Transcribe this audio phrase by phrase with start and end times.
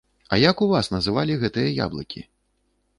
[0.31, 2.29] А як у вас называлі гэтыя яблыкі?